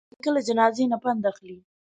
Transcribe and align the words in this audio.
نیکه 0.13 0.29
له 0.35 0.41
جنازې 0.47 0.85
نه 0.91 0.97
پند 1.03 1.21
اخلي. 1.31 1.57